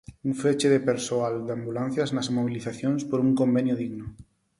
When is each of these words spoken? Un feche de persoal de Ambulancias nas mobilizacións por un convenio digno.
Un 0.27 0.33
feche 0.41 0.69
de 0.73 0.79
persoal 0.89 1.35
de 1.47 1.51
Ambulancias 1.57 2.09
nas 2.15 2.31
mobilizacións 2.37 3.01
por 3.09 3.19
un 3.25 3.31
convenio 3.41 3.75
digno. 3.81 4.05